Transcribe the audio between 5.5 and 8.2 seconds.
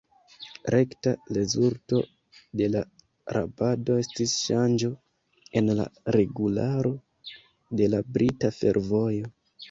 en la regularo de la